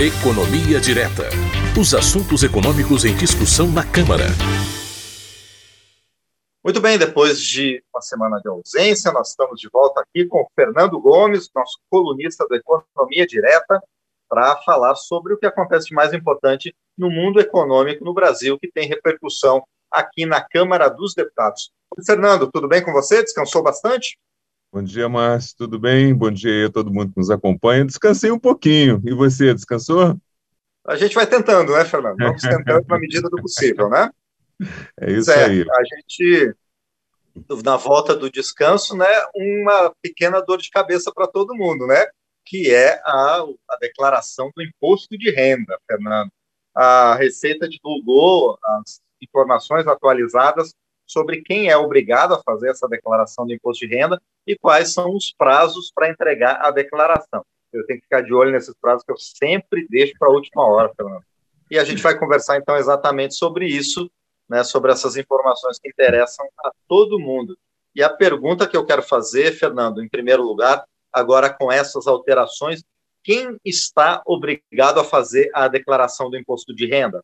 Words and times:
Economia 0.00 0.78
Direta. 0.78 1.24
Os 1.76 1.92
assuntos 1.92 2.44
econômicos 2.44 3.04
em 3.04 3.16
discussão 3.16 3.66
na 3.66 3.84
Câmara. 3.84 4.26
Muito 6.62 6.80
bem, 6.80 6.96
depois 6.96 7.40
de 7.40 7.82
uma 7.92 8.00
semana 8.00 8.38
de 8.38 8.48
ausência, 8.48 9.10
nós 9.10 9.30
estamos 9.30 9.60
de 9.60 9.68
volta 9.68 10.00
aqui 10.00 10.24
com 10.24 10.42
o 10.42 10.48
Fernando 10.54 11.00
Gomes, 11.00 11.50
nosso 11.52 11.80
colunista 11.90 12.46
do 12.46 12.54
Economia 12.54 13.26
Direta, 13.26 13.82
para 14.28 14.54
falar 14.58 14.94
sobre 14.94 15.34
o 15.34 15.36
que 15.36 15.46
acontece 15.46 15.88
de 15.88 15.94
mais 15.96 16.14
importante 16.14 16.72
no 16.96 17.10
mundo 17.10 17.40
econômico 17.40 18.04
no 18.04 18.14
Brasil, 18.14 18.56
que 18.56 18.70
tem 18.70 18.86
repercussão 18.86 19.64
aqui 19.90 20.24
na 20.24 20.40
Câmara 20.40 20.88
dos 20.88 21.12
Deputados. 21.12 21.72
Fernando, 22.06 22.48
tudo 22.48 22.68
bem 22.68 22.84
com 22.84 22.92
você? 22.92 23.20
Descansou 23.24 23.64
bastante? 23.64 24.16
Bom 24.70 24.82
dia, 24.82 25.08
Márcio, 25.08 25.56
tudo 25.56 25.78
bem? 25.78 26.14
Bom 26.14 26.30
dia 26.30 26.66
a 26.66 26.70
todo 26.70 26.92
mundo 26.92 27.10
que 27.10 27.18
nos 27.18 27.30
acompanha. 27.30 27.86
Descansei 27.86 28.30
um 28.30 28.38
pouquinho. 28.38 29.00
E 29.02 29.14
você, 29.14 29.54
descansou? 29.54 30.20
A 30.86 30.94
gente 30.94 31.14
vai 31.14 31.26
tentando, 31.26 31.72
né, 31.72 31.86
Fernando? 31.86 32.18
Vamos 32.18 32.42
tentando 32.42 32.84
na 32.86 32.98
medida 32.98 33.30
do 33.30 33.36
possível, 33.40 33.88
né? 33.88 34.10
É 35.00 35.10
isso 35.10 35.30
é, 35.30 35.44
aí. 35.46 35.62
A 35.62 35.84
gente, 35.84 36.54
na 37.64 37.78
volta 37.78 38.14
do 38.14 38.30
descanso, 38.30 38.94
né, 38.94 39.08
uma 39.34 39.90
pequena 40.02 40.42
dor 40.42 40.58
de 40.58 40.70
cabeça 40.70 41.10
para 41.14 41.26
todo 41.26 41.56
mundo, 41.56 41.86
né? 41.86 42.06
Que 42.44 42.70
é 42.70 43.00
a, 43.06 43.44
a 43.70 43.76
declaração 43.80 44.50
do 44.54 44.62
imposto 44.62 45.16
de 45.16 45.30
renda, 45.30 45.78
Fernando. 45.86 46.30
A 46.74 47.14
Receita 47.14 47.66
divulgou 47.66 48.58
as 48.62 49.00
informações 49.22 49.86
atualizadas 49.86 50.74
sobre 51.08 51.40
quem 51.42 51.68
é 51.70 51.76
obrigado 51.76 52.34
a 52.34 52.42
fazer 52.42 52.70
essa 52.70 52.86
declaração 52.86 53.46
do 53.46 53.52
imposto 53.54 53.86
de 53.86 53.96
renda 53.96 54.20
e 54.46 54.56
quais 54.56 54.92
são 54.92 55.16
os 55.16 55.32
prazos 55.32 55.90
para 55.92 56.10
entregar 56.10 56.60
a 56.62 56.70
declaração. 56.70 57.44
Eu 57.72 57.84
tenho 57.86 57.98
que 57.98 58.04
ficar 58.04 58.20
de 58.20 58.32
olho 58.32 58.52
nesses 58.52 58.74
prazos 58.80 59.04
que 59.04 59.10
eu 59.10 59.16
sempre 59.16 59.86
deixo 59.88 60.12
para 60.18 60.28
a 60.28 60.32
última 60.32 60.66
hora, 60.66 60.92
Fernando. 60.94 61.24
E 61.70 61.78
a 61.78 61.84
gente 61.84 62.02
vai 62.02 62.18
conversar 62.18 62.58
então 62.58 62.76
exatamente 62.76 63.34
sobre 63.34 63.66
isso, 63.66 64.10
né, 64.48 64.62
sobre 64.64 64.92
essas 64.92 65.16
informações 65.16 65.78
que 65.78 65.88
interessam 65.88 66.46
a 66.64 66.70
todo 66.86 67.18
mundo. 67.18 67.58
E 67.94 68.02
a 68.02 68.08
pergunta 68.08 68.66
que 68.66 68.76
eu 68.76 68.86
quero 68.86 69.02
fazer, 69.02 69.52
Fernando, 69.52 70.02
em 70.02 70.08
primeiro 70.08 70.42
lugar, 70.42 70.84
agora 71.12 71.50
com 71.50 71.70
essas 71.72 72.06
alterações, 72.06 72.84
quem 73.22 73.58
está 73.64 74.22
obrigado 74.26 75.00
a 75.00 75.04
fazer 75.04 75.50
a 75.54 75.68
declaração 75.68 76.30
do 76.30 76.38
imposto 76.38 76.74
de 76.74 76.86
renda? 76.86 77.22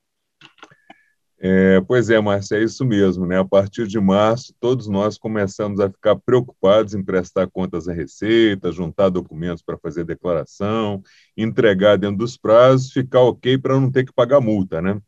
É, 1.47 1.79
pois 1.83 2.09
é, 2.09 2.19
Márcia, 2.19 2.57
é 2.57 2.63
isso 2.65 2.87
mesmo, 2.87 3.27
né? 3.27 3.39
A 3.39 3.45
partir 3.45 3.87
de 3.87 4.01
março, 4.01 4.55
todos 4.59 4.89
nós 4.89 5.19
começamos 5.19 5.79
a 5.79 5.91
ficar 5.91 6.17
preocupados 6.17 6.95
em 6.95 7.05
prestar 7.05 7.47
contas 7.51 7.87
à 7.87 7.93
Receita, 7.93 8.73
juntar 8.73 9.11
documentos 9.11 9.63
para 9.63 9.77
fazer 9.77 10.07
declaração, 10.07 11.03
entregar 11.37 11.99
dentro 11.99 12.17
dos 12.17 12.39
prazos, 12.39 12.91
ficar 12.91 13.21
ok 13.21 13.59
para 13.59 13.79
não 13.79 13.91
ter 13.93 14.07
que 14.07 14.13
pagar 14.15 14.41
multa, 14.41 14.81
né? 14.81 14.99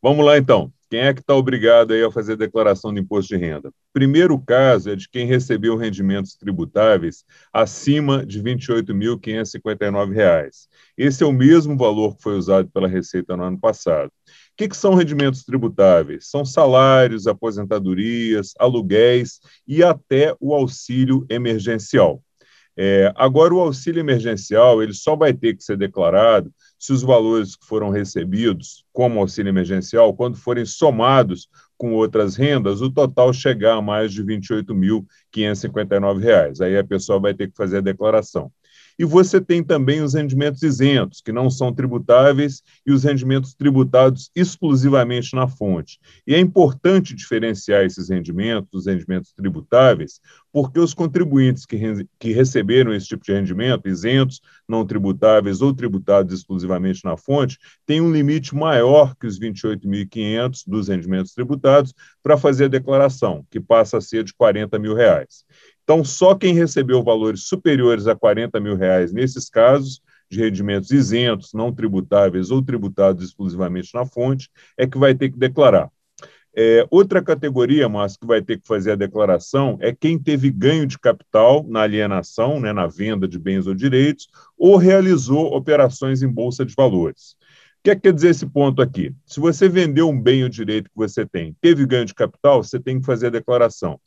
Vamos 0.00 0.24
lá, 0.24 0.38
então. 0.38 0.72
Quem 0.88 1.00
é 1.00 1.12
que 1.12 1.20
está 1.20 1.34
obrigado 1.34 1.92
aí 1.92 2.04
a 2.04 2.10
fazer 2.10 2.36
declaração 2.36 2.94
de 2.94 3.00
imposto 3.00 3.34
de 3.34 3.40
renda? 3.44 3.72
Primeiro 3.92 4.38
caso 4.38 4.90
é 4.90 4.96
de 4.96 5.08
quem 5.08 5.26
recebeu 5.26 5.76
rendimentos 5.76 6.36
tributáveis 6.36 7.24
acima 7.52 8.24
de 8.24 8.38
R$ 8.38 8.54
28.559. 8.54 10.50
Esse 10.96 11.24
é 11.24 11.26
o 11.26 11.32
mesmo 11.32 11.76
valor 11.76 12.16
que 12.16 12.22
foi 12.22 12.36
usado 12.36 12.70
pela 12.70 12.86
Receita 12.86 13.36
no 13.36 13.42
ano 13.42 13.58
passado. 13.58 14.12
O 14.54 14.56
que, 14.56 14.68
que 14.68 14.76
são 14.76 14.94
rendimentos 14.94 15.42
tributáveis? 15.42 16.30
São 16.30 16.44
salários, 16.44 17.26
aposentadorias, 17.26 18.52
aluguéis 18.56 19.40
e 19.66 19.82
até 19.82 20.32
o 20.38 20.54
auxílio 20.54 21.26
emergencial. 21.28 22.22
É, 22.76 23.12
agora, 23.16 23.52
o 23.52 23.58
auxílio 23.58 23.98
emergencial 23.98 24.80
ele 24.80 24.92
só 24.92 25.16
vai 25.16 25.32
ter 25.32 25.56
que 25.56 25.64
ser 25.64 25.76
declarado 25.76 26.54
se 26.78 26.92
os 26.92 27.02
valores 27.02 27.56
que 27.56 27.66
foram 27.66 27.90
recebidos 27.90 28.84
como 28.92 29.18
auxílio 29.18 29.50
emergencial, 29.50 30.14
quando 30.14 30.36
forem 30.36 30.64
somados 30.64 31.48
com 31.76 31.92
outras 31.92 32.36
rendas, 32.36 32.80
o 32.80 32.88
total 32.88 33.32
chegar 33.32 33.74
a 33.74 33.82
mais 33.82 34.12
de 34.12 34.22
R$ 34.22 34.38
28.559. 34.38 36.60
Aí 36.60 36.78
a 36.78 36.84
pessoa 36.84 37.18
vai 37.18 37.34
ter 37.34 37.50
que 37.50 37.56
fazer 37.56 37.78
a 37.78 37.80
declaração. 37.80 38.52
E 38.98 39.04
você 39.04 39.40
tem 39.40 39.62
também 39.62 40.02
os 40.02 40.14
rendimentos 40.14 40.62
isentos, 40.62 41.20
que 41.20 41.32
não 41.32 41.50
são 41.50 41.72
tributáveis, 41.72 42.62
e 42.86 42.92
os 42.92 43.04
rendimentos 43.04 43.54
tributados 43.54 44.30
exclusivamente 44.34 45.34
na 45.34 45.48
fonte. 45.48 45.98
E 46.26 46.34
é 46.34 46.38
importante 46.38 47.14
diferenciar 47.14 47.84
esses 47.84 48.08
rendimentos 48.08 48.70
dos 48.70 48.86
rendimentos 48.86 49.32
tributáveis, 49.32 50.20
porque 50.52 50.78
os 50.78 50.94
contribuintes 50.94 51.66
que, 51.66 52.06
que 52.18 52.32
receberam 52.32 52.94
esse 52.94 53.08
tipo 53.08 53.24
de 53.24 53.32
rendimento, 53.32 53.88
isentos, 53.88 54.40
não 54.68 54.86
tributáveis 54.86 55.60
ou 55.60 55.74
tributados 55.74 56.32
exclusivamente 56.32 57.04
na 57.04 57.16
fonte, 57.16 57.58
têm 57.84 58.00
um 58.00 58.12
limite 58.12 58.54
maior 58.54 59.16
que 59.16 59.26
os 59.26 59.38
28.500 59.38 60.62
dos 60.66 60.88
rendimentos 60.88 61.32
tributados 61.32 61.92
para 62.22 62.36
fazer 62.36 62.66
a 62.66 62.68
declaração, 62.68 63.44
que 63.50 63.58
passa 63.58 63.98
a 63.98 64.00
ser 64.00 64.22
de 64.22 64.32
40 64.32 64.78
mil 64.78 64.94
reais. 64.94 65.44
Então, 65.84 66.02
só 66.02 66.34
quem 66.34 66.54
recebeu 66.54 67.02
valores 67.02 67.44
superiores 67.44 68.06
a 68.06 68.16
40 68.16 68.58
mil 68.58 68.74
reais 68.74 69.12
nesses 69.12 69.48
casos, 69.48 70.02
de 70.30 70.40
rendimentos 70.40 70.90
isentos, 70.90 71.52
não 71.52 71.72
tributáveis 71.72 72.50
ou 72.50 72.62
tributados 72.62 73.24
exclusivamente 73.24 73.94
na 73.94 74.04
fonte, 74.04 74.50
é 74.76 74.86
que 74.86 74.98
vai 74.98 75.14
ter 75.14 75.30
que 75.30 75.38
declarar. 75.38 75.90
É, 76.56 76.86
outra 76.88 77.20
categoria, 77.20 77.88
Márcio, 77.88 78.20
que 78.20 78.26
vai 78.26 78.40
ter 78.40 78.60
que 78.60 78.66
fazer 78.66 78.92
a 78.92 78.96
declaração 78.96 79.76
é 79.80 79.92
quem 79.92 80.16
teve 80.16 80.50
ganho 80.50 80.86
de 80.86 80.98
capital 80.98 81.64
na 81.68 81.80
alienação, 81.80 82.60
né, 82.60 82.72
na 82.72 82.86
venda 82.86 83.26
de 83.26 83.38
bens 83.38 83.66
ou 83.66 83.74
direitos, 83.74 84.28
ou 84.56 84.76
realizou 84.76 85.54
operações 85.54 86.22
em 86.22 86.28
bolsa 86.28 86.64
de 86.64 86.72
valores. 86.76 87.32
O 87.32 87.84
que, 87.84 87.90
é 87.90 87.94
que 87.96 88.02
quer 88.02 88.12
dizer 88.12 88.30
esse 88.30 88.46
ponto 88.46 88.80
aqui? 88.80 89.12
Se 89.26 89.40
você 89.40 89.68
vendeu 89.68 90.08
um 90.08 90.18
bem 90.18 90.44
ou 90.44 90.48
direito 90.48 90.88
que 90.88 90.96
você 90.96 91.26
tem, 91.26 91.54
teve 91.60 91.84
ganho 91.84 92.06
de 92.06 92.14
capital, 92.14 92.62
você 92.62 92.80
tem 92.80 93.00
que 93.00 93.04
fazer 93.04 93.26
a 93.26 93.30
declaração. 93.30 94.00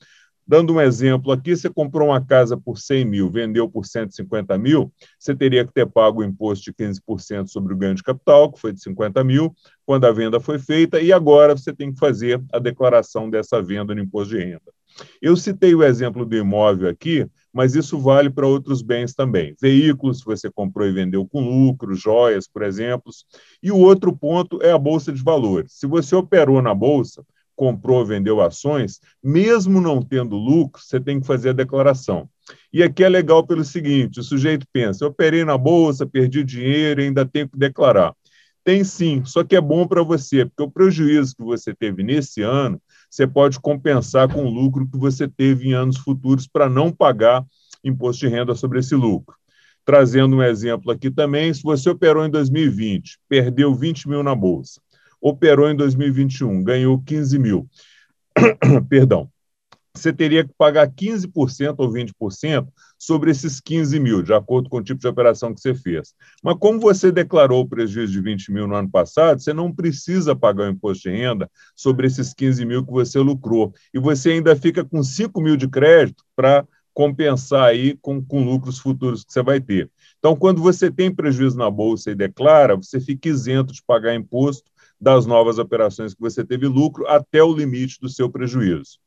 Dando 0.47 0.73
um 0.73 0.81
exemplo 0.81 1.31
aqui, 1.33 1.55
você 1.55 1.69
comprou 1.69 2.07
uma 2.07 2.23
casa 2.23 2.55
por 2.55 2.77
100 2.77 3.03
mil, 3.03 3.29
vendeu 3.29 3.69
por 3.69 3.85
150 3.85 4.57
mil, 4.57 4.91
você 5.19 5.35
teria 5.35 5.65
que 5.65 5.73
ter 5.73 5.85
pago 5.85 6.21
o 6.21 6.23
imposto 6.23 6.63
de 6.65 6.73
15% 6.73 7.47
sobre 7.47 7.73
o 7.73 7.77
ganho 7.77 7.95
de 7.95 8.01
capital, 8.01 8.51
que 8.51 8.59
foi 8.59 8.71
de 8.71 8.81
50 8.81 9.23
mil, 9.25 9.53
quando 9.85 10.05
a 10.05 10.11
venda 10.11 10.39
foi 10.39 10.57
feita, 10.57 11.01
e 11.01 11.11
agora 11.11 11.55
você 11.55 11.73
tem 11.73 11.91
que 11.91 11.99
fazer 11.99 12.41
a 12.53 12.59
declaração 12.59 13.29
dessa 13.29 13.61
venda 13.61 13.93
no 13.93 14.01
imposto 14.01 14.35
de 14.35 14.43
renda. 14.43 14.71
Eu 15.21 15.35
citei 15.35 15.75
o 15.75 15.83
exemplo 15.83 16.25
do 16.25 16.35
imóvel 16.35 16.89
aqui, 16.89 17.27
mas 17.53 17.75
isso 17.75 17.99
vale 17.99 18.29
para 18.29 18.47
outros 18.47 18.81
bens 18.81 19.13
também. 19.13 19.55
Veículos, 19.61 20.19
que 20.19 20.25
você 20.25 20.49
comprou 20.49 20.87
e 20.87 20.91
vendeu 20.91 21.27
com 21.27 21.41
lucro, 21.41 21.93
joias, 21.93 22.47
por 22.47 22.63
exemplo. 22.63 23.11
E 23.61 23.71
o 23.71 23.77
outro 23.77 24.15
ponto 24.15 24.61
é 24.61 24.71
a 24.71 24.77
bolsa 24.77 25.11
de 25.11 25.21
valores. 25.21 25.73
Se 25.73 25.85
você 25.85 26.15
operou 26.15 26.61
na 26.61 26.73
bolsa, 26.73 27.23
comprou, 27.57 28.05
vendeu 28.05 28.39
ações, 28.39 29.01
mesmo 29.21 29.81
não 29.81 30.01
tendo 30.01 30.37
lucro, 30.37 30.81
você 30.81 30.99
tem 30.99 31.19
que 31.19 31.25
fazer 31.25 31.49
a 31.49 31.53
declaração. 31.53 32.29
E 32.71 32.83
aqui 32.83 33.03
é 33.03 33.09
legal 33.09 33.45
pelo 33.45 33.65
seguinte: 33.65 34.19
o 34.19 34.23
sujeito 34.23 34.65
pensa, 34.71 35.03
eu 35.03 35.09
operei 35.09 35.43
na 35.43 35.57
bolsa, 35.57 36.05
perdi 36.05 36.43
dinheiro, 36.43 37.01
ainda 37.01 37.25
tenho 37.25 37.49
que 37.49 37.57
declarar. 37.57 38.13
Tem 38.63 38.83
sim, 38.83 39.23
só 39.25 39.43
que 39.43 39.55
é 39.55 39.61
bom 39.61 39.87
para 39.87 40.03
você, 40.03 40.45
porque 40.45 40.61
o 40.61 40.69
prejuízo 40.69 41.35
que 41.35 41.43
você 41.43 41.73
teve 41.73 42.03
nesse 42.03 42.41
ano, 42.41 42.81
você 43.09 43.25
pode 43.25 43.59
compensar 43.59 44.31
com 44.31 44.45
o 44.45 44.49
lucro 44.49 44.87
que 44.87 44.97
você 44.97 45.27
teve 45.27 45.69
em 45.69 45.73
anos 45.73 45.97
futuros 45.97 46.47
para 46.47 46.69
não 46.69 46.91
pagar 46.91 47.45
imposto 47.83 48.25
de 48.25 48.33
renda 48.33 48.53
sobre 48.55 48.79
esse 48.79 48.93
lucro. 48.93 49.35
Trazendo 49.85 50.35
um 50.35 50.43
exemplo 50.43 50.91
aqui 50.91 51.09
também, 51.09 51.53
se 51.53 51.63
você 51.63 51.89
operou 51.89 52.25
em 52.25 52.29
2020, 52.29 53.19
perdeu 53.29 53.73
20 53.73 54.09
mil 54.09 54.21
na 54.21 54.35
bolsa, 54.35 54.81
operou 55.21 55.69
em 55.69 55.75
2021, 55.75 56.63
ganhou 56.63 57.01
15 57.01 57.39
mil. 57.39 57.67
Perdão. 58.89 59.29
Você 59.97 60.13
teria 60.13 60.45
que 60.45 60.53
pagar 60.55 60.87
15% 60.87 61.75
ou 61.79 61.91
20% 61.91 62.67
sobre 62.99 63.31
esses 63.31 63.59
15 63.59 63.99
mil, 63.99 64.21
de 64.21 64.31
acordo 64.31 64.69
com 64.69 64.77
o 64.77 64.83
tipo 64.83 64.99
de 64.99 65.07
operação 65.07 65.53
que 65.53 65.59
você 65.59 65.73
fez. 65.73 66.13
Mas 66.43 66.55
como 66.59 66.79
você 66.79 67.11
declarou 67.11 67.61
o 67.61 67.67
prejuízo 67.67 68.13
de 68.13 68.21
20 68.21 68.51
mil 68.51 68.67
no 68.67 68.75
ano 68.75 68.89
passado, 68.89 69.41
você 69.41 69.53
não 69.53 69.73
precisa 69.73 70.35
pagar 70.35 70.65
o 70.65 70.71
imposto 70.71 71.09
de 71.09 71.15
renda 71.15 71.49
sobre 71.75 72.05
esses 72.05 72.33
15 72.33 72.63
mil 72.65 72.85
que 72.85 72.91
você 72.91 73.19
lucrou. 73.19 73.73
E 73.91 73.99
você 73.99 74.31
ainda 74.31 74.55
fica 74.55 74.85
com 74.85 75.01
5 75.01 75.41
mil 75.41 75.57
de 75.57 75.67
crédito 75.67 76.23
para 76.35 76.65
compensar 76.93 77.65
aí 77.65 77.95
com, 78.01 78.23
com 78.23 78.43
lucros 78.43 78.79
futuros 78.79 79.23
que 79.23 79.31
você 79.31 79.43
vai 79.43 79.59
ter. 79.59 79.89
Então, 80.17 80.35
quando 80.35 80.61
você 80.61 80.89
tem 80.89 81.13
prejuízo 81.13 81.55
na 81.55 81.69
bolsa 81.69 82.09
e 82.09 82.15
declara, 82.15 82.75
você 82.75 82.99
fica 82.99 83.29
isento 83.29 83.71
de 83.71 83.83
pagar 83.83 84.15
imposto 84.15 84.71
das 84.99 85.25
novas 85.25 85.57
operações 85.57 86.13
que 86.13 86.21
você 86.21 86.43
teve 86.43 86.67
lucro 86.67 87.07
até 87.07 87.43
o 87.43 87.53
limite 87.53 87.99
do 87.99 88.09
seu 88.09 88.29
prejuízo. 88.29 88.99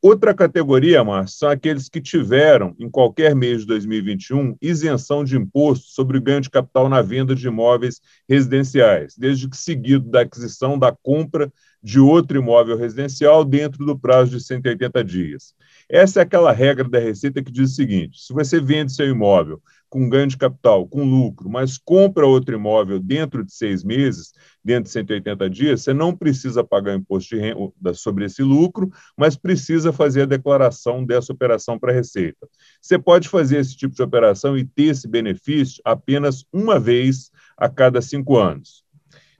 Outra 0.00 0.32
categoria, 0.32 1.02
Márcio, 1.02 1.38
são 1.38 1.48
aqueles 1.48 1.88
que 1.88 2.00
tiveram, 2.00 2.72
em 2.78 2.88
qualquer 2.88 3.34
mês 3.34 3.62
de 3.62 3.66
2021, 3.66 4.56
isenção 4.62 5.24
de 5.24 5.36
imposto 5.36 5.88
sobre 5.88 6.16
o 6.16 6.22
ganho 6.22 6.40
de 6.40 6.48
capital 6.48 6.88
na 6.88 7.02
venda 7.02 7.34
de 7.34 7.48
imóveis 7.48 8.00
residenciais, 8.28 9.16
desde 9.18 9.48
que 9.48 9.56
seguido 9.56 10.08
da 10.08 10.20
aquisição 10.20 10.78
da 10.78 10.92
compra 10.92 11.52
de 11.82 12.00
outro 12.00 12.38
imóvel 12.38 12.76
residencial 12.76 13.44
dentro 13.44 13.84
do 13.84 13.98
prazo 13.98 14.32
de 14.32 14.44
180 14.44 15.04
dias. 15.04 15.54
Essa 15.88 16.20
é 16.20 16.22
aquela 16.22 16.52
regra 16.52 16.88
da 16.88 16.98
Receita 16.98 17.42
que 17.42 17.50
diz 17.50 17.72
o 17.72 17.74
seguinte: 17.74 18.20
se 18.20 18.32
você 18.32 18.60
vende 18.60 18.92
seu 18.92 19.08
imóvel 19.08 19.62
com 19.88 20.08
ganho 20.08 20.26
de 20.26 20.36
capital, 20.36 20.86
com 20.86 21.02
lucro, 21.02 21.48
mas 21.48 21.78
compra 21.78 22.26
outro 22.26 22.54
imóvel 22.54 23.00
dentro 23.00 23.42
de 23.42 23.52
seis 23.52 23.82
meses, 23.82 24.32
dentro 24.62 24.84
de 24.84 24.90
180 24.90 25.48
dias, 25.48 25.82
você 25.82 25.94
não 25.94 26.14
precisa 26.14 26.62
pagar 26.62 26.94
imposto 26.94 27.34
de 27.34 27.40
renda 27.40 27.94
sobre 27.94 28.26
esse 28.26 28.42
lucro, 28.42 28.90
mas 29.16 29.34
precisa 29.34 29.90
fazer 29.90 30.22
a 30.22 30.26
declaração 30.26 31.04
dessa 31.04 31.32
operação 31.32 31.78
para 31.78 31.90
a 31.90 31.94
Receita. 31.94 32.46
Você 32.82 32.98
pode 32.98 33.28
fazer 33.28 33.58
esse 33.58 33.76
tipo 33.76 33.94
de 33.94 34.02
operação 34.02 34.58
e 34.58 34.64
ter 34.64 34.84
esse 34.84 35.08
benefício 35.08 35.80
apenas 35.84 36.44
uma 36.52 36.78
vez 36.78 37.30
a 37.56 37.68
cada 37.68 38.02
cinco 38.02 38.36
anos. 38.36 38.84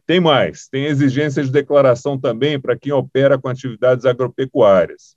Tem 0.09 0.19
mais, 0.21 0.67
tem 0.69 0.87
exigência 0.87 1.45
de 1.45 1.53
declaração 1.53 2.19
também 2.19 2.59
para 2.59 2.75
quem 2.75 2.91
opera 2.91 3.39
com 3.39 3.47
atividades 3.47 4.07
agropecuárias. 4.07 5.15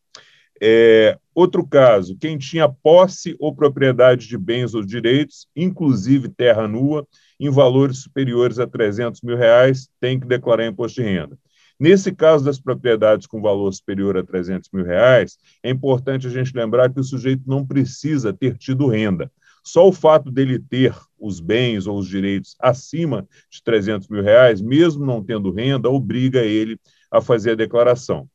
É, 0.61 1.17
outro 1.33 1.65
caso, 1.65 2.17
quem 2.17 2.37
tinha 2.37 2.67
posse 2.67 3.35
ou 3.39 3.55
propriedade 3.55 4.27
de 4.27 4.37
bens 4.37 4.73
ou 4.73 4.83
direitos, 4.83 5.47
inclusive 5.55 6.27
terra 6.27 6.67
nua, 6.67 7.07
em 7.39 7.49
valores 7.49 7.99
superiores 7.99 8.59
a 8.59 8.67
300 8.67 9.21
mil 9.21 9.37
reais, 9.37 9.89
tem 10.01 10.19
que 10.19 10.27
declarar 10.27 10.67
imposto 10.67 11.01
de 11.01 11.07
renda. 11.07 11.37
Nesse 11.79 12.11
caso 12.11 12.43
das 12.43 12.59
propriedades 12.59 13.25
com 13.25 13.41
valor 13.41 13.71
superior 13.71 14.17
a 14.17 14.23
300 14.23 14.69
mil 14.73 14.83
reais, 14.83 15.37
é 15.63 15.69
importante 15.69 16.27
a 16.27 16.29
gente 16.29 16.51
lembrar 16.53 16.91
que 16.91 16.99
o 16.99 17.03
sujeito 17.03 17.43
não 17.47 17.65
precisa 17.65 18.33
ter 18.33 18.57
tido 18.57 18.87
renda. 18.87 19.31
Só 19.71 19.87
o 19.87 19.93
fato 19.93 20.31
dele 20.31 20.57
ter 20.57 20.95
os 21.19 21.39
bens 21.39 21.85
ou 21.85 21.99
os 21.99 22.07
direitos 22.07 22.55
acima 22.59 23.27
de 23.51 23.61
300 23.63 24.07
mil 24.07 24.23
reais, 24.23 24.59
mesmo 24.59 25.05
não 25.05 25.23
tendo 25.23 25.51
renda, 25.51 25.87
obriga 25.87 26.43
ele 26.43 26.79
a 27.11 27.21
fazer 27.21 27.51
a 27.51 27.55
declaração. 27.55 28.27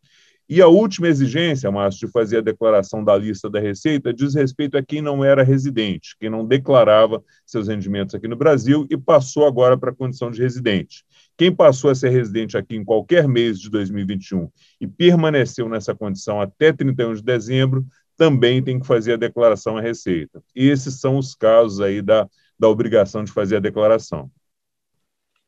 E 0.49 0.63
a 0.63 0.69
última 0.69 1.09
exigência, 1.09 1.73
Márcio, 1.73 2.07
de 2.07 2.13
fazer 2.13 2.39
a 2.39 2.41
declaração 2.41 3.03
da 3.03 3.17
lista 3.17 3.51
da 3.51 3.59
Receita 3.59 4.15
diz 4.15 4.35
respeito 4.35 4.77
a 4.77 4.83
quem 4.83 5.03
não 5.03 5.25
era 5.25 5.43
residente, 5.43 6.15
quem 6.21 6.31
não 6.31 6.47
declarava 6.47 7.21
seus 7.45 7.67
rendimentos 7.67 8.15
aqui 8.15 8.29
no 8.29 8.37
Brasil 8.37 8.87
e 8.89 8.97
passou 8.97 9.45
agora 9.45 9.77
para 9.77 9.91
a 9.91 9.95
condição 9.95 10.31
de 10.31 10.41
residente. 10.41 11.05
Quem 11.37 11.53
passou 11.53 11.91
a 11.91 11.97
ser 11.97 12.11
residente 12.11 12.57
aqui 12.57 12.77
em 12.77 12.85
qualquer 12.85 13.27
mês 13.27 13.59
de 13.59 13.69
2021 13.71 14.49
e 14.81 14.87
permaneceu 14.87 15.69
nessa 15.69 15.97
condição 15.97 16.41
até 16.41 16.73
31 16.73 17.15
de 17.15 17.25
dezembro, 17.25 17.85
também 18.17 18.63
tem 18.63 18.79
que 18.79 18.87
fazer 18.87 19.15
a 19.15 19.19
declaração 19.19 19.77
à 19.77 19.81
Receita. 19.81 20.43
E 20.55 20.69
esses 20.69 21.01
são 21.01 21.19
os 21.19 21.35
casos 21.35 21.81
aí 21.81 22.01
da, 22.01 22.29
da 22.59 22.69
obrigação 22.69 23.25
de 23.25 23.33
fazer 23.33 23.57
a 23.57 23.61
declaração. 23.61 24.31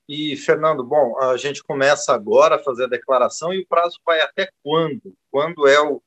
E, 0.09 0.37
Fernando, 0.37 0.85
bom, 0.85 1.19
a 1.19 1.37
gente 1.37 1.63
começa 1.65 2.15
agora 2.15 2.57
a 2.57 2.63
fazer 2.63 2.85
a 2.85 2.89
declaração 2.89 3.53
e 3.53 3.61
o 3.61 3.67
prazo 3.67 3.99
vai 4.05 4.21
até 4.21 4.49
quando? 4.63 5.15
Quando 5.31 5.67
é 5.67 5.81
o 5.81 6.01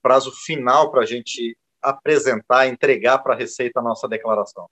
prazo 0.00 0.32
final 0.32 0.90
para 0.90 1.02
a 1.02 1.06
gente 1.06 1.56
apresentar, 1.80 2.66
entregar 2.66 3.18
para 3.18 3.34
a 3.34 3.36
Receita 3.36 3.80
a 3.80 3.82
nossa 3.82 4.08
declaração? 4.08 4.68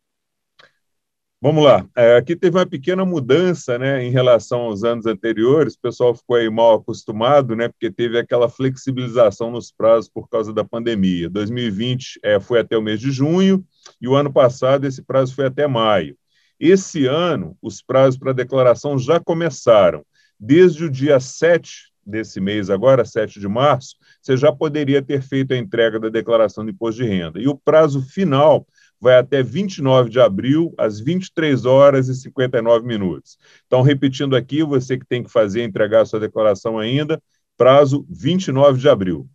Vamos 1.42 1.64
lá. 1.64 1.88
É, 1.96 2.16
aqui 2.18 2.36
teve 2.36 2.58
uma 2.58 2.66
pequena 2.66 3.02
mudança 3.02 3.78
né, 3.78 4.04
em 4.04 4.10
relação 4.10 4.60
aos 4.60 4.84
anos 4.84 5.06
anteriores. 5.06 5.72
O 5.72 5.80
pessoal 5.80 6.14
ficou 6.14 6.36
aí 6.36 6.50
mal 6.50 6.74
acostumado, 6.74 7.56
né, 7.56 7.68
porque 7.68 7.90
teve 7.90 8.18
aquela 8.18 8.46
flexibilização 8.46 9.50
nos 9.50 9.72
prazos 9.72 10.10
por 10.10 10.28
causa 10.28 10.52
da 10.52 10.62
pandemia. 10.62 11.30
2020 11.30 12.20
é, 12.22 12.38
foi 12.38 12.60
até 12.60 12.76
o 12.76 12.82
mês 12.82 13.00
de 13.00 13.10
junho 13.10 13.64
e 13.98 14.06
o 14.06 14.14
ano 14.14 14.30
passado 14.30 14.86
esse 14.86 15.02
prazo 15.02 15.34
foi 15.34 15.46
até 15.46 15.66
maio. 15.66 16.14
Esse 16.58 17.06
ano, 17.06 17.56
os 17.62 17.80
prazos 17.80 18.18
para 18.18 18.34
declaração 18.34 18.98
já 18.98 19.18
começaram. 19.18 20.04
Desde 20.38 20.84
o 20.84 20.90
dia 20.90 21.18
7 21.18 21.90
desse 22.04 22.38
mês, 22.38 22.68
agora, 22.68 23.02
7 23.02 23.40
de 23.40 23.48
março, 23.48 23.96
você 24.20 24.36
já 24.36 24.52
poderia 24.52 25.00
ter 25.00 25.22
feito 25.22 25.54
a 25.54 25.56
entrega 25.56 25.98
da 25.98 26.10
declaração 26.10 26.66
de 26.66 26.72
imposto 26.72 27.02
de 27.02 27.08
renda. 27.08 27.40
E 27.40 27.48
o 27.48 27.56
prazo 27.56 28.02
final 28.02 28.66
vai 29.00 29.16
até 29.16 29.42
29 29.42 30.10
de 30.10 30.20
abril, 30.20 30.74
às 30.76 31.00
23 31.00 31.64
horas 31.64 32.08
e 32.08 32.14
59 32.14 32.86
minutos. 32.86 33.38
Então, 33.66 33.80
repetindo 33.82 34.36
aqui, 34.36 34.62
você 34.62 34.98
que 34.98 35.06
tem 35.06 35.22
que 35.22 35.30
fazer, 35.30 35.62
entregar 35.62 36.02
a 36.02 36.04
sua 36.04 36.20
declaração 36.20 36.78
ainda, 36.78 37.20
prazo 37.56 38.06
29 38.10 38.78
de 38.78 38.88
abril. 38.88 39.28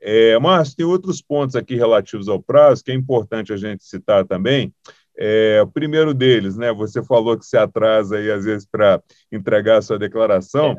É, 0.00 0.36
mas 0.40 0.74
tem 0.74 0.84
outros 0.84 1.22
pontos 1.22 1.54
aqui 1.54 1.76
relativos 1.76 2.28
ao 2.28 2.42
prazo 2.42 2.82
que 2.82 2.90
é 2.90 2.94
importante 2.94 3.52
a 3.52 3.56
gente 3.56 3.84
citar 3.84 4.24
também. 4.26 4.74
É, 5.16 5.60
o 5.62 5.66
primeiro 5.68 6.12
deles, 6.12 6.56
né? 6.56 6.72
Você 6.72 7.04
falou 7.04 7.38
que 7.38 7.46
se 7.46 7.56
atrasa 7.56 8.16
aí 8.16 8.30
às 8.30 8.44
vezes 8.44 8.66
para 8.66 9.00
entregar 9.30 9.78
a 9.78 9.82
sua 9.82 9.98
declaração. 9.98 10.74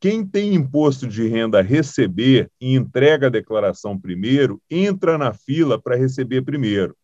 Quem 0.00 0.26
tem 0.26 0.54
imposto 0.54 1.06
de 1.06 1.28
renda 1.28 1.60
a 1.60 1.62
receber 1.62 2.50
e 2.60 2.74
entrega 2.74 3.28
a 3.28 3.30
declaração 3.30 3.98
primeiro, 3.98 4.60
entra 4.70 5.16
na 5.16 5.32
fila 5.32 5.80
para 5.80 5.96
receber 5.96 6.42
primeiro. 6.42 6.96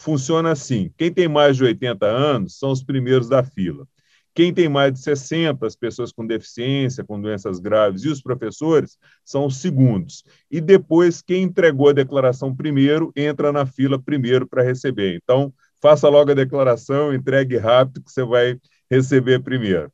Funciona 0.00 0.52
assim: 0.52 0.90
quem 0.96 1.12
tem 1.12 1.28
mais 1.28 1.56
de 1.58 1.64
80 1.64 2.06
anos 2.06 2.58
são 2.58 2.70
os 2.70 2.82
primeiros 2.82 3.28
da 3.28 3.44
fila. 3.44 3.86
Quem 4.34 4.54
tem 4.54 4.66
mais 4.66 4.94
de 4.94 5.00
60, 5.00 5.66
as 5.66 5.76
pessoas 5.76 6.10
com 6.10 6.26
deficiência, 6.26 7.04
com 7.04 7.20
doenças 7.20 7.58
graves 7.58 8.04
e 8.04 8.08
os 8.08 8.22
professores 8.22 8.96
são 9.24 9.44
os 9.44 9.58
segundos. 9.58 10.24
E 10.50 10.58
depois, 10.58 11.20
quem 11.20 11.42
entregou 11.42 11.90
a 11.90 11.92
declaração 11.92 12.54
primeiro, 12.54 13.12
entra 13.14 13.52
na 13.52 13.66
fila 13.66 14.00
primeiro 14.00 14.48
para 14.48 14.62
receber. 14.62 15.20
Então, 15.22 15.52
faça 15.82 16.08
logo 16.08 16.30
a 16.30 16.34
declaração, 16.34 17.12
entregue 17.12 17.58
rápido, 17.58 18.02
que 18.02 18.10
você 18.10 18.24
vai 18.24 18.58
receber 18.90 19.42
primeiro. 19.42 19.92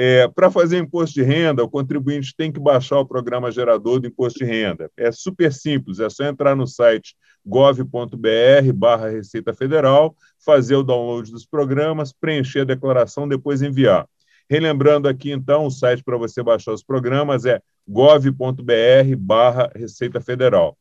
É, 0.00 0.28
Para 0.28 0.48
fazer 0.48 0.78
imposto 0.78 1.14
de 1.16 1.24
renda, 1.24 1.64
o 1.64 1.68
contribuinte 1.68 2.32
tem 2.36 2.52
que 2.52 2.60
baixar 2.60 3.00
o 3.00 3.04
programa 3.04 3.50
gerador 3.50 3.98
do 3.98 4.06
imposto 4.06 4.38
de 4.38 4.44
renda. 4.44 4.88
É 4.96 5.10
super 5.10 5.52
simples, 5.52 5.98
é 5.98 6.08
só 6.08 6.24
entrar 6.24 6.54
no 6.54 6.68
site 6.68 7.16
gov.br 7.44 8.72
barra 8.72 9.08
Receita 9.08 9.52
Federal, 9.52 10.14
fazer 10.38 10.76
o 10.76 10.84
download 10.84 11.32
dos 11.32 11.44
programas, 11.44 12.12
preencher 12.12 12.60
a 12.60 12.64
declaração, 12.64 13.26
depois 13.26 13.60
enviar. 13.60 14.06
Relembrando 14.48 15.08
aqui, 15.08 15.32
então, 15.32 15.66
o 15.66 15.70
site 15.70 16.04
para 16.04 16.16
você 16.16 16.44
baixar 16.44 16.72
os 16.72 16.82
programas 16.84 17.44
é 17.44 17.60
gov.br 17.88 19.16
barra 19.18 19.68
Receita 19.74 20.20
Federal. 20.20 20.78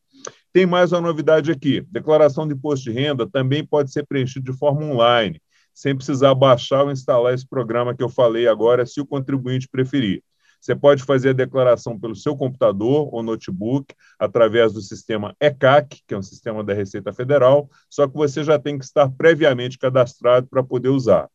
Tem 0.54 0.68
mais 0.68 0.92
uma 0.92 1.02
novidade 1.02 1.50
aqui: 1.50 1.82
declaração 1.90 2.48
de 2.48 2.54
imposto 2.54 2.84
de 2.84 2.92
renda 2.92 3.26
também 3.28 3.66
pode 3.66 3.92
ser 3.92 4.06
preenchida 4.06 4.52
de 4.52 4.56
forma 4.56 4.86
online, 4.86 5.42
sem 5.78 5.96
precisar 5.96 6.34
baixar 6.34 6.86
ou 6.86 6.92
instalar 6.92 7.36
esse 7.36 7.48
programa 7.48 7.96
que 7.96 8.02
eu 8.02 8.10
falei 8.10 8.48
agora, 8.48 8.84
se 8.84 9.00
o 9.00 9.06
contribuinte 9.06 9.70
preferir. 9.70 10.24
Você 10.60 10.76
pode 10.76 11.04
fazer 11.04 11.30
a 11.30 11.34
declaração 11.34 12.00
pelo 12.00 12.16
seu 12.16 12.36
computador 12.36 13.14
ou 13.14 13.22
notebook, 13.22 13.94
através 14.18 14.74
do 14.74 14.82
sistema 14.82 15.36
ECAC, 15.40 16.02
que 16.08 16.16
é 16.16 16.18
um 16.18 16.24
sistema 16.24 16.64
da 16.64 16.74
Receita 16.74 17.14
Federal, 17.14 17.70
só 17.88 18.08
que 18.08 18.16
você 18.16 18.44
já 18.44 18.58
tem 18.58 18.80
que 18.80 18.86
estar 18.86 19.08
previamente 19.08 19.78
cadastrado 19.78 20.48
para 20.48 20.64
poder 20.64 20.90
usar. 20.90 21.30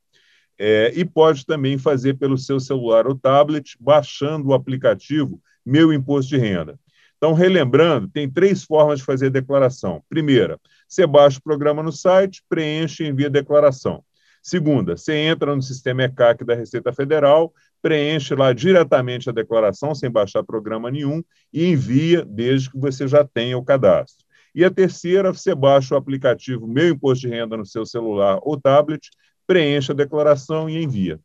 É, 0.59 0.93
e 0.93 1.05
pode 1.05 1.47
também 1.47 1.79
fazer 1.79 2.15
pelo 2.15 2.37
seu 2.37 2.59
celular 2.59 3.07
ou 3.07 3.15
tablet, 3.15 3.77
baixando 3.79 4.49
o 4.49 4.55
aplicativo 4.55 5.41
Meu 5.65 5.93
Imposto 5.93 6.31
de 6.31 6.39
Renda. 6.39 6.77
Então, 7.17 7.33
relembrando, 7.33 8.09
tem 8.09 8.29
três 8.29 8.65
formas 8.65 8.99
de 8.99 9.05
fazer 9.05 9.27
a 9.27 9.31
declaração. 9.31 10.03
Primeira, 10.09 10.59
você 10.89 11.07
baixa 11.07 11.39
o 11.39 11.43
programa 11.43 11.81
no 11.81 11.93
site, 11.93 12.43
preenche 12.49 13.05
e 13.05 13.09
envia 13.09 13.29
a 13.29 13.31
declaração. 13.31 14.03
Segunda, 14.43 14.97
você 14.97 15.15
entra 15.15 15.55
no 15.55 15.63
sistema 15.63 16.03
ECAC 16.03 16.45
da 16.45 16.55
Receita 16.55 16.93
Federal, 16.93 17.55
preenche 17.81 18.35
lá 18.35 18.53
diretamente 18.53 19.31
a 19.31 19.33
declaração, 19.33 19.95
sem 19.95 20.11
baixar 20.11 20.43
programa 20.43 20.91
nenhum, 20.91 21.23
e 21.53 21.67
envia 21.67 22.25
desde 22.25 22.69
que 22.69 22.79
você 22.79 23.07
já 23.07 23.25
tenha 23.25 23.57
o 23.57 23.65
cadastro. 23.65 24.27
E 24.53 24.65
a 24.65 24.71
terceira, 24.71 25.33
você 25.33 25.55
baixa 25.55 25.95
o 25.95 25.97
aplicativo 25.97 26.67
Meu 26.67 26.89
Imposto 26.89 27.27
de 27.27 27.33
Renda 27.33 27.57
no 27.57 27.65
seu 27.65 27.87
celular 27.87 28.41
ou 28.43 28.61
tablet, 28.61 29.11
preenche 29.47 29.93
a 29.93 29.95
declaração 29.95 30.69
e 30.69 30.83
envia. 30.83 31.21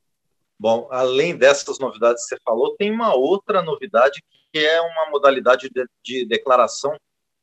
Bom, 0.59 0.87
além 0.91 1.35
dessas 1.35 1.79
novidades 1.79 2.23
que 2.23 2.35
você 2.35 2.41
falou, 2.43 2.75
tem 2.77 2.91
uma 2.91 3.15
outra 3.15 3.63
novidade 3.63 4.23
que 4.53 4.59
é 4.59 4.79
uma 4.79 5.09
modalidade 5.09 5.69
de, 5.69 5.85
de 6.03 6.25
declaração 6.25 6.95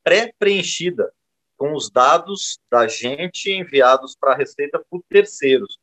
pré-preenchida, 0.05 1.13
com 1.65 1.73
os 1.73 1.89
dados 1.89 2.59
da 2.71 2.87
gente 2.87 3.51
enviados 3.51 4.15
para 4.15 4.35
a 4.35 4.37
Receita 4.37 4.85
por 4.91 5.03
terceiros. 5.09 5.79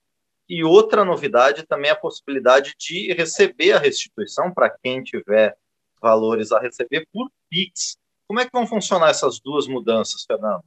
E 0.48 0.64
outra 0.64 1.04
novidade 1.04 1.66
também 1.66 1.90
é 1.90 1.94
a 1.94 1.96
possibilidade 1.96 2.76
de 2.78 3.12
receber 3.14 3.72
a 3.72 3.80
restituição 3.80 4.54
para 4.54 4.70
quem 4.70 5.02
tiver 5.02 5.58
valores 6.00 6.52
a 6.52 6.60
receber 6.60 7.08
por 7.12 7.32
PIX. 7.50 7.98
Como 8.28 8.40
é 8.40 8.46
que 8.46 8.52
vão 8.54 8.68
funcionar 8.68 9.10
essas 9.10 9.40
duas 9.40 9.66
mudanças, 9.66 10.24
Fernando? 10.24 10.64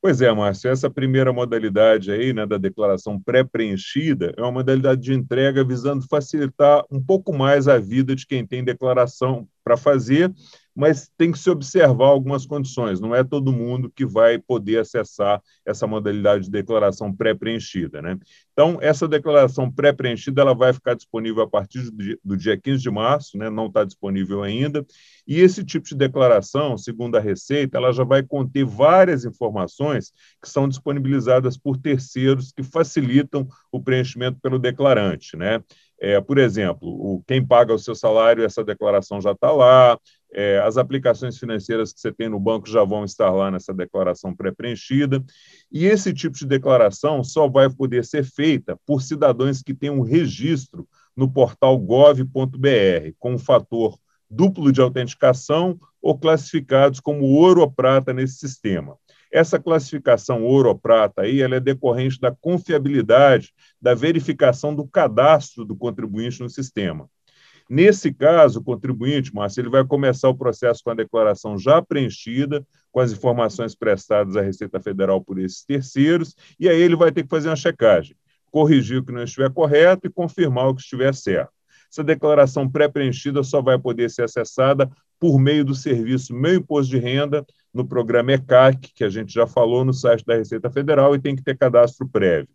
Pois 0.00 0.20
é, 0.20 0.32
Márcio, 0.32 0.70
essa 0.70 0.88
primeira 0.88 1.32
modalidade 1.32 2.12
aí, 2.12 2.32
né, 2.32 2.46
da 2.46 2.56
declaração 2.56 3.20
pré-preenchida, 3.20 4.32
é 4.36 4.42
uma 4.42 4.52
modalidade 4.52 5.00
de 5.00 5.12
entrega 5.12 5.64
visando 5.64 6.06
facilitar 6.08 6.84
um 6.88 7.02
pouco 7.02 7.32
mais 7.32 7.66
a 7.66 7.78
vida 7.78 8.14
de 8.14 8.24
quem 8.24 8.46
tem 8.46 8.62
declaração 8.62 9.48
para 9.64 9.76
fazer 9.76 10.32
mas 10.76 11.10
tem 11.16 11.32
que 11.32 11.38
se 11.38 11.48
observar 11.48 12.08
algumas 12.08 12.44
condições. 12.44 13.00
Não 13.00 13.14
é 13.14 13.24
todo 13.24 13.50
mundo 13.50 13.90
que 13.90 14.04
vai 14.04 14.38
poder 14.38 14.80
acessar 14.80 15.42
essa 15.64 15.86
modalidade 15.86 16.44
de 16.44 16.50
declaração 16.50 17.10
pré-preenchida. 17.10 18.02
Né? 18.02 18.18
Então, 18.52 18.76
essa 18.82 19.08
declaração 19.08 19.72
pré-preenchida 19.72 20.42
ela 20.42 20.54
vai 20.54 20.74
ficar 20.74 20.94
disponível 20.94 21.42
a 21.42 21.48
partir 21.48 21.90
do 22.22 22.36
dia 22.36 22.58
15 22.58 22.82
de 22.82 22.90
março, 22.90 23.38
né? 23.38 23.48
não 23.48 23.66
está 23.66 23.84
disponível 23.84 24.42
ainda. 24.42 24.84
E 25.26 25.40
esse 25.40 25.64
tipo 25.64 25.88
de 25.88 25.96
declaração, 25.96 26.76
segundo 26.76 27.16
a 27.16 27.20
Receita, 27.20 27.78
ela 27.78 27.90
já 27.90 28.04
vai 28.04 28.22
conter 28.22 28.64
várias 28.64 29.24
informações 29.24 30.12
que 30.42 30.48
são 30.48 30.68
disponibilizadas 30.68 31.56
por 31.56 31.78
terceiros 31.78 32.52
que 32.52 32.62
facilitam 32.62 33.48
o 33.72 33.82
preenchimento 33.82 34.38
pelo 34.42 34.58
declarante. 34.58 35.38
Né? 35.38 35.62
É, 35.98 36.20
por 36.20 36.36
exemplo, 36.38 36.88
o, 36.88 37.22
quem 37.26 37.44
paga 37.44 37.72
o 37.72 37.78
seu 37.78 37.94
salário, 37.94 38.44
essa 38.44 38.62
declaração 38.62 39.20
já 39.20 39.32
está 39.32 39.50
lá, 39.50 39.98
é, 40.36 40.58
as 40.58 40.76
aplicações 40.76 41.38
financeiras 41.38 41.94
que 41.94 41.98
você 41.98 42.12
tem 42.12 42.28
no 42.28 42.38
banco 42.38 42.68
já 42.68 42.84
vão 42.84 43.06
estar 43.06 43.30
lá 43.30 43.50
nessa 43.50 43.72
declaração 43.72 44.36
pré-preenchida. 44.36 45.24
E 45.72 45.86
esse 45.86 46.12
tipo 46.12 46.36
de 46.36 46.44
declaração 46.44 47.24
só 47.24 47.48
vai 47.48 47.70
poder 47.70 48.04
ser 48.04 48.22
feita 48.22 48.78
por 48.84 49.00
cidadãos 49.00 49.62
que 49.62 49.72
têm 49.72 49.88
um 49.88 50.02
registro 50.02 50.86
no 51.16 51.32
portal 51.32 51.78
gov.br, 51.78 53.14
com 53.18 53.32
um 53.32 53.38
fator 53.38 53.98
duplo 54.28 54.70
de 54.70 54.82
autenticação 54.82 55.78
ou 56.02 56.18
classificados 56.18 57.00
como 57.00 57.24
ouro 57.24 57.62
ou 57.62 57.70
prata 57.70 58.12
nesse 58.12 58.36
sistema. 58.36 58.98
Essa 59.32 59.58
classificação 59.58 60.44
ouro 60.44 60.68
ou 60.68 60.78
prata 60.78 61.22
aí, 61.22 61.40
ela 61.40 61.56
é 61.56 61.60
decorrente 61.60 62.20
da 62.20 62.30
confiabilidade 62.30 63.54
da 63.80 63.94
verificação 63.94 64.74
do 64.74 64.86
cadastro 64.86 65.64
do 65.64 65.74
contribuinte 65.74 66.42
no 66.42 66.50
sistema. 66.50 67.08
Nesse 67.68 68.12
caso, 68.12 68.60
o 68.60 68.62
contribuinte, 68.62 69.34
Márcio, 69.34 69.60
ele 69.60 69.68
vai 69.68 69.84
começar 69.84 70.28
o 70.28 70.36
processo 70.36 70.82
com 70.84 70.90
a 70.90 70.94
declaração 70.94 71.58
já 71.58 71.82
preenchida, 71.82 72.64
com 72.92 73.00
as 73.00 73.12
informações 73.12 73.74
prestadas 73.74 74.36
à 74.36 74.40
Receita 74.40 74.80
Federal 74.80 75.20
por 75.20 75.38
esses 75.38 75.64
terceiros, 75.64 76.34
e 76.60 76.68
aí 76.68 76.80
ele 76.80 76.94
vai 76.94 77.10
ter 77.10 77.24
que 77.24 77.28
fazer 77.28 77.48
uma 77.48 77.56
checagem, 77.56 78.16
corrigir 78.52 78.98
o 78.98 79.04
que 79.04 79.12
não 79.12 79.24
estiver 79.24 79.50
correto 79.52 80.06
e 80.06 80.10
confirmar 80.10 80.68
o 80.68 80.74
que 80.74 80.80
estiver 80.80 81.12
certo. 81.14 81.50
Essa 81.90 82.04
declaração 82.04 82.68
pré-preenchida 82.68 83.42
só 83.42 83.60
vai 83.60 83.78
poder 83.78 84.10
ser 84.10 84.22
acessada 84.22 84.90
por 85.18 85.38
meio 85.38 85.64
do 85.64 85.74
serviço 85.74 86.34
Meu 86.34 86.54
Imposto 86.54 86.90
de 86.90 86.98
Renda, 86.98 87.44
no 87.72 87.86
programa 87.86 88.32
ECAC, 88.32 88.92
que 88.94 89.04
a 89.04 89.08
gente 89.08 89.32
já 89.32 89.46
falou 89.46 89.84
no 89.84 89.92
site 89.92 90.24
da 90.24 90.36
Receita 90.36 90.70
Federal, 90.70 91.14
e 91.14 91.18
tem 91.18 91.34
que 91.34 91.42
ter 91.42 91.56
cadastro 91.56 92.08
prévio. 92.08 92.48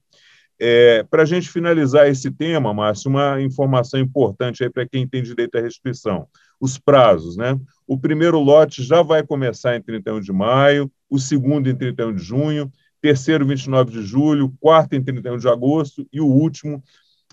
É, 0.64 1.02
para 1.10 1.24
a 1.24 1.26
gente 1.26 1.50
finalizar 1.50 2.08
esse 2.08 2.30
tema, 2.30 2.72
Márcio, 2.72 3.10
uma 3.10 3.42
informação 3.42 4.00
importante 4.00 4.64
aí 4.64 4.70
para 4.70 4.88
quem 4.88 5.08
tem 5.08 5.24
direito 5.24 5.58
à 5.58 5.60
restituição. 5.60 6.28
Os 6.60 6.78
prazos, 6.78 7.36
né? 7.36 7.60
O 7.88 7.98
primeiro 7.98 8.40
lote 8.40 8.84
já 8.84 9.02
vai 9.02 9.26
começar 9.26 9.76
em 9.76 9.82
31 9.82 10.20
de 10.20 10.32
maio, 10.32 10.92
o 11.10 11.18
segundo 11.18 11.68
em 11.68 11.76
31 11.76 12.14
de 12.14 12.24
junho, 12.24 12.72
terceiro 13.02 13.44
29 13.44 13.92
de 13.92 14.04
julho, 14.04 14.54
quarto 14.60 14.94
em 14.94 15.02
31 15.04 15.40
de 15.40 15.48
agosto 15.50 16.08
e 16.14 16.22
o 16.22 16.28
último 16.28 16.84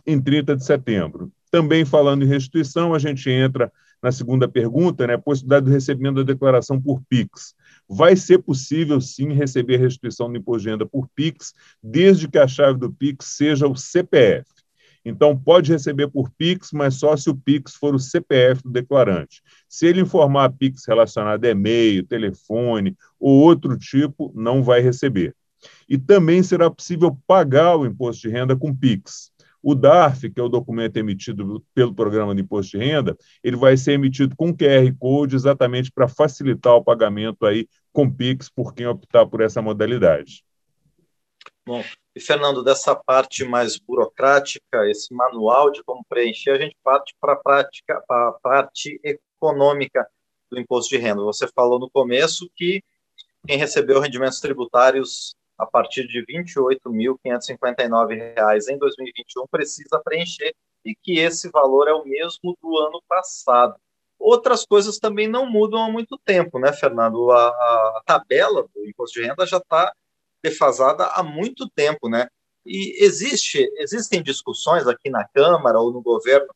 em 0.06 0.18
30 0.18 0.56
de 0.56 0.64
setembro. 0.64 1.30
Também 1.50 1.84
falando 1.84 2.24
em 2.24 2.28
restituição, 2.28 2.94
a 2.94 2.98
gente 2.98 3.28
entra 3.28 3.70
na 4.02 4.10
segunda 4.10 4.48
pergunta, 4.48 5.06
né, 5.06 5.18
possibilidade 5.18 5.66
do 5.66 5.72
recebimento 5.72 6.24
da 6.24 6.32
declaração 6.32 6.80
por 6.80 7.02
PIX. 7.10 7.54
Vai 7.88 8.16
ser 8.16 8.38
possível, 8.38 9.00
sim, 9.00 9.32
receber 9.32 9.78
restituição 9.78 10.30
do 10.30 10.38
imposto 10.38 10.64
de 10.64 10.70
renda 10.70 10.86
por 10.86 11.08
PIX, 11.14 11.54
desde 11.82 12.28
que 12.28 12.38
a 12.38 12.46
chave 12.46 12.78
do 12.78 12.92
PIX 12.92 13.24
seja 13.24 13.66
o 13.66 13.74
CPF. 13.74 14.44
Então, 15.04 15.36
pode 15.36 15.72
receber 15.72 16.08
por 16.08 16.30
PIX, 16.30 16.70
mas 16.72 16.96
só 16.96 17.16
se 17.16 17.30
o 17.30 17.36
PIX 17.36 17.74
for 17.76 17.94
o 17.94 17.98
CPF 17.98 18.62
do 18.62 18.70
declarante. 18.70 19.42
Se 19.66 19.86
ele 19.86 20.02
informar 20.02 20.44
a 20.44 20.50
PIX 20.50 20.84
relacionada 20.86 21.46
a 21.46 21.50
e-mail, 21.50 22.06
telefone 22.06 22.94
ou 23.18 23.40
outro 23.40 23.78
tipo, 23.78 24.30
não 24.34 24.62
vai 24.62 24.80
receber. 24.80 25.34
E 25.88 25.96
também 25.96 26.42
será 26.42 26.70
possível 26.70 27.18
pagar 27.26 27.76
o 27.76 27.86
imposto 27.86 28.28
de 28.28 28.34
renda 28.34 28.54
com 28.54 28.74
PIX. 28.74 29.32
O 29.62 29.74
DARF, 29.74 30.30
que 30.30 30.40
é 30.40 30.42
o 30.42 30.48
documento 30.48 30.96
emitido 30.96 31.64
pelo 31.74 31.94
Programa 31.94 32.34
de 32.34 32.42
Imposto 32.42 32.78
de 32.78 32.84
Renda, 32.84 33.16
ele 33.42 33.56
vai 33.56 33.76
ser 33.76 33.92
emitido 33.92 34.36
com 34.36 34.56
QR 34.56 34.94
Code 34.98 35.34
exatamente 35.34 35.90
para 35.90 36.08
facilitar 36.08 36.74
o 36.74 36.84
pagamento 36.84 37.44
aí 37.44 37.68
com 37.92 38.10
Pix 38.10 38.48
por 38.48 38.74
quem 38.74 38.86
optar 38.86 39.26
por 39.26 39.40
essa 39.40 39.60
modalidade. 39.60 40.44
Bom, 41.66 41.82
e 42.14 42.20
Fernando, 42.20 42.64
dessa 42.64 42.94
parte 42.94 43.44
mais 43.44 43.78
burocrática, 43.78 44.88
esse 44.88 45.12
manual 45.12 45.70
de 45.70 45.82
como 45.84 46.04
preencher, 46.08 46.52
a 46.52 46.58
gente 46.58 46.76
parte 46.82 47.14
para 47.20 47.34
a 47.34 47.36
prática, 47.36 48.02
a 48.08 48.32
parte 48.42 48.98
econômica 49.04 50.06
do 50.50 50.58
imposto 50.58 50.90
de 50.90 50.96
renda. 50.96 51.22
Você 51.22 51.46
falou 51.48 51.78
no 51.78 51.90
começo 51.90 52.50
que 52.56 52.82
quem 53.46 53.58
recebeu 53.58 54.00
rendimentos 54.00 54.40
tributários 54.40 55.36
a 55.58 55.66
partir 55.66 56.06
de 56.06 56.20
R$ 56.20 56.44
28.559 56.44 58.68
em 58.70 58.78
2021 58.78 59.46
precisa 59.50 60.00
preencher 60.04 60.54
e 60.84 60.94
que 60.94 61.18
esse 61.18 61.50
valor 61.50 61.88
é 61.88 61.92
o 61.92 62.04
mesmo 62.04 62.56
do 62.62 62.78
ano 62.78 63.02
passado. 63.08 63.74
Outras 64.18 64.64
coisas 64.64 64.98
também 64.98 65.28
não 65.28 65.50
mudam 65.50 65.82
há 65.82 65.90
muito 65.90 66.18
tempo, 66.24 66.58
né, 66.58 66.72
Fernando? 66.72 67.30
A, 67.30 67.48
a 67.48 68.02
tabela 68.06 68.66
do 68.74 68.86
imposto 68.86 69.20
de 69.20 69.26
renda 69.26 69.46
já 69.46 69.58
está 69.58 69.92
defasada 70.42 71.06
há 71.06 71.22
muito 71.22 71.68
tempo, 71.68 72.08
né? 72.08 72.28
E 72.64 73.04
existe, 73.04 73.70
existem 73.78 74.22
discussões 74.22 74.86
aqui 74.86 75.10
na 75.10 75.26
Câmara 75.28 75.80
ou 75.80 75.92
no 75.92 76.02
governo 76.02 76.48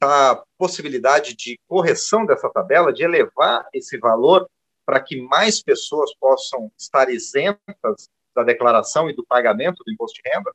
a 0.00 0.42
possibilidade 0.56 1.34
de 1.34 1.58
correção 1.66 2.24
dessa 2.24 2.48
tabela, 2.48 2.92
de 2.92 3.02
elevar 3.02 3.68
esse 3.72 3.98
valor 3.98 4.48
para 4.88 5.00
que 5.00 5.20
mais 5.20 5.62
pessoas 5.62 6.14
possam 6.14 6.72
estar 6.78 7.10
isentas 7.10 8.08
da 8.34 8.42
declaração 8.42 9.10
e 9.10 9.14
do 9.14 9.22
pagamento 9.22 9.84
do 9.84 9.92
imposto 9.92 10.18
de 10.22 10.30
renda? 10.30 10.50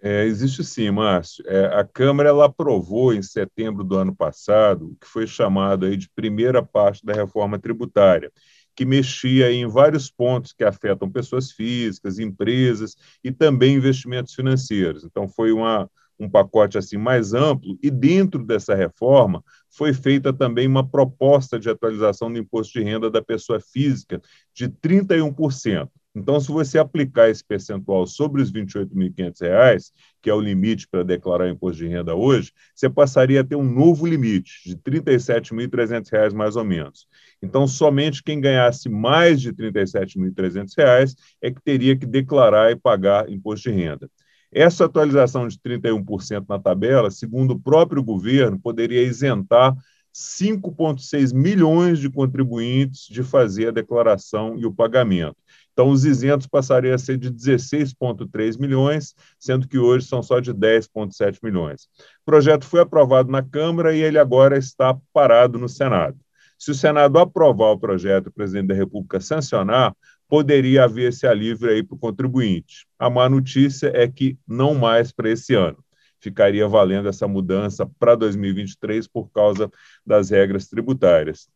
É, 0.00 0.22
existe 0.22 0.62
sim, 0.62 0.88
Márcio. 0.92 1.44
É, 1.48 1.66
a 1.80 1.84
Câmara 1.84 2.28
ela 2.28 2.44
aprovou 2.44 3.12
em 3.12 3.20
setembro 3.20 3.82
do 3.82 3.96
ano 3.96 4.14
passado 4.14 4.92
o 4.92 4.96
que 5.00 5.08
foi 5.08 5.26
chamado 5.26 5.84
aí 5.84 5.96
de 5.96 6.08
primeira 6.10 6.62
parte 6.62 7.04
da 7.04 7.12
reforma 7.12 7.58
tributária, 7.58 8.30
que 8.76 8.84
mexia 8.84 9.50
em 9.50 9.66
vários 9.66 10.08
pontos 10.08 10.52
que 10.52 10.62
afetam 10.62 11.10
pessoas 11.10 11.50
físicas, 11.50 12.20
empresas 12.20 12.94
e 13.24 13.32
também 13.32 13.74
investimentos 13.74 14.32
financeiros. 14.32 15.02
Então, 15.02 15.26
foi 15.26 15.50
uma, 15.50 15.90
um 16.18 16.28
pacote 16.28 16.76
assim 16.76 16.96
mais 16.96 17.32
amplo 17.32 17.78
e 17.82 17.90
dentro 17.90 18.44
dessa 18.44 18.74
reforma 18.74 19.42
foi 19.70 19.92
feita 19.92 20.32
também 20.32 20.66
uma 20.66 20.86
proposta 20.86 21.58
de 21.58 21.70
atualização 21.70 22.32
do 22.32 22.38
imposto 22.38 22.78
de 22.78 22.84
renda 22.84 23.10
da 23.10 23.22
pessoa 23.22 23.60
física 23.60 24.20
de 24.54 24.68
31%. 24.68 25.88
Então, 26.18 26.40
se 26.40 26.50
você 26.50 26.78
aplicar 26.78 27.28
esse 27.28 27.44
percentual 27.44 28.04
sobre 28.06 28.42
os 28.42 28.50
R$ 28.50 28.62
28.500, 28.62 29.92
que 30.20 30.28
é 30.28 30.34
o 30.34 30.40
limite 30.40 30.88
para 30.88 31.04
declarar 31.04 31.48
imposto 31.48 31.78
de 31.78 31.86
renda 31.86 32.14
hoje, 32.14 32.52
você 32.74 32.90
passaria 32.90 33.40
a 33.40 33.44
ter 33.44 33.54
um 33.54 33.62
novo 33.62 34.04
limite 34.04 34.62
de 34.64 34.72
R$ 34.72 35.00
37.300 35.02 36.34
mais 36.34 36.56
ou 36.56 36.64
menos. 36.64 37.06
Então, 37.40 37.68
somente 37.68 38.22
quem 38.22 38.40
ganhasse 38.40 38.88
mais 38.88 39.40
de 39.40 39.50
R$ 39.50 39.70
37.300 39.70 41.14
é 41.40 41.52
que 41.52 41.62
teria 41.62 41.96
que 41.96 42.06
declarar 42.06 42.72
e 42.72 42.76
pagar 42.76 43.30
imposto 43.30 43.70
de 43.70 43.76
renda. 43.76 44.10
Essa 44.52 44.86
atualização 44.86 45.46
de 45.46 45.58
31% 45.58 46.44
na 46.48 46.58
tabela, 46.58 47.10
segundo 47.10 47.52
o 47.52 47.60
próprio 47.60 48.02
governo, 48.02 48.58
poderia 48.58 49.02
isentar 49.02 49.74
5,6 50.14 51.32
milhões 51.32 51.98
de 51.98 52.10
contribuintes 52.10 53.06
de 53.08 53.22
fazer 53.22 53.68
a 53.68 53.72
declaração 53.72 54.58
e 54.58 54.66
o 54.66 54.72
pagamento. 54.72 55.36
Então, 55.72 55.90
os 55.90 56.04
isentos 56.04 56.46
passariam 56.46 56.94
a 56.94 56.98
ser 56.98 57.16
de 57.16 57.30
16,3 57.30 58.58
milhões, 58.58 59.14
sendo 59.38 59.68
que 59.68 59.78
hoje 59.78 60.06
são 60.06 60.22
só 60.22 60.40
de 60.40 60.52
10,7 60.52 61.38
milhões. 61.42 61.84
O 62.22 62.24
projeto 62.24 62.64
foi 62.64 62.80
aprovado 62.80 63.30
na 63.30 63.42
Câmara 63.42 63.94
e 63.94 64.00
ele 64.00 64.18
agora 64.18 64.58
está 64.58 64.98
parado 65.12 65.56
no 65.56 65.68
Senado. 65.68 66.18
Se 66.58 66.72
o 66.72 66.74
Senado 66.74 67.16
aprovar 67.18 67.70
o 67.70 67.78
projeto 67.78 68.26
e 68.26 68.28
o 68.30 68.32
presidente 68.32 68.66
da 68.66 68.74
República 68.74 69.20
sancionar, 69.20 69.94
poderia 70.28 70.84
haver 70.84 71.08
esse 71.08 71.26
alívio 71.26 71.70
aí 71.70 71.82
para 71.82 71.94
o 71.94 71.98
contribuinte. 71.98 72.86
A 72.98 73.08
má 73.08 73.28
notícia 73.28 73.90
é 73.94 74.06
que 74.06 74.38
não 74.46 74.74
mais 74.74 75.10
para 75.10 75.30
esse 75.30 75.54
ano. 75.54 75.82
Ficaria 76.20 76.66
valendo 76.68 77.08
essa 77.08 77.26
mudança 77.26 77.88
para 77.98 78.14
2023 78.14 79.06
por 79.06 79.30
causa 79.30 79.70
das 80.04 80.30
regras 80.30 80.68
tributárias. 80.68 81.48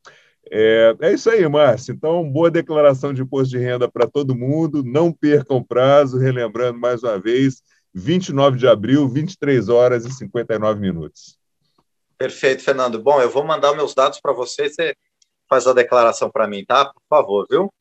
É, 0.50 0.94
é 1.00 1.12
isso 1.12 1.30
aí, 1.30 1.46
Márcio. 1.48 1.94
Então, 1.94 2.28
boa 2.28 2.50
declaração 2.50 3.12
de 3.12 3.22
imposto 3.22 3.50
de 3.50 3.58
renda 3.58 3.90
para 3.90 4.06
todo 4.06 4.36
mundo. 4.36 4.82
Não 4.84 5.12
percam 5.12 5.58
o 5.58 5.64
prazo. 5.64 6.18
Relembrando 6.18 6.78
mais 6.78 7.02
uma 7.02 7.18
vez, 7.18 7.62
29 7.94 8.58
de 8.58 8.66
abril, 8.66 9.08
23 9.08 9.68
horas 9.68 10.06
e 10.06 10.12
59 10.12 10.80
minutos. 10.80 11.38
Perfeito, 12.16 12.62
Fernando. 12.62 13.02
Bom, 13.02 13.20
eu 13.20 13.30
vou 13.30 13.44
mandar 13.44 13.74
meus 13.74 13.94
dados 13.94 14.20
para 14.20 14.32
você. 14.32 14.68
Você 14.68 14.94
faz 15.48 15.66
a 15.66 15.72
declaração 15.72 16.30
para 16.30 16.46
mim, 16.46 16.64
tá? 16.64 16.86
Por 16.86 17.02
favor, 17.08 17.46
viu? 17.50 17.72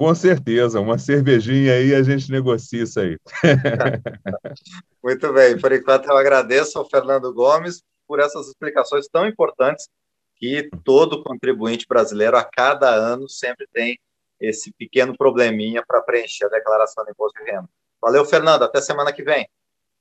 Com 0.00 0.14
certeza, 0.14 0.80
uma 0.80 0.96
cervejinha 0.96 1.74
aí 1.74 1.94
a 1.94 2.02
gente 2.02 2.30
negocia 2.32 2.84
isso 2.84 2.98
aí. 2.98 3.18
Muito 5.04 5.30
bem, 5.30 5.60
por 5.60 5.70
enquanto 5.72 6.06
eu 6.06 6.16
agradeço 6.16 6.78
ao 6.78 6.88
Fernando 6.88 7.30
Gomes 7.34 7.82
por 8.08 8.18
essas 8.18 8.48
explicações 8.48 9.06
tão 9.08 9.28
importantes 9.28 9.90
que 10.36 10.70
todo 10.86 11.22
contribuinte 11.22 11.84
brasileiro 11.86 12.38
a 12.38 12.42
cada 12.42 12.88
ano 12.88 13.28
sempre 13.28 13.68
tem 13.74 14.00
esse 14.40 14.72
pequeno 14.72 15.14
probleminha 15.14 15.84
para 15.86 16.00
preencher 16.00 16.46
a 16.46 16.48
declaração 16.48 17.04
de 17.04 17.10
imposto 17.10 17.38
de 17.44 17.50
renda. 17.50 17.68
Valeu, 18.00 18.24
Fernando, 18.24 18.62
até 18.62 18.80
semana 18.80 19.12
que 19.12 19.22
vem. 19.22 19.46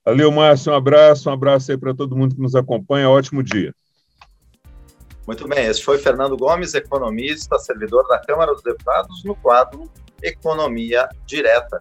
Valeu, 0.05 0.31
Márcio, 0.31 0.71
um 0.71 0.75
abraço, 0.75 1.29
um 1.29 1.33
abraço 1.33 1.73
aí 1.73 1.77
para 1.77 1.93
todo 1.93 2.15
mundo 2.15 2.35
que 2.35 2.41
nos 2.41 2.55
acompanha, 2.55 3.09
ótimo 3.09 3.43
dia. 3.43 3.75
Muito 5.29 5.47
bem, 5.47 5.67
esse 5.67 5.83
foi 5.83 5.99
Fernando 5.99 6.35
Gomes, 6.35 6.73
economista, 6.73 7.59
servidor 7.59 8.03
da 8.07 8.17
Câmara 8.17 8.51
dos 8.51 8.63
Deputados, 8.63 9.23
no 9.23 9.35
quadro 9.35 9.87
Economia 10.23 11.07
Direta. 11.27 11.77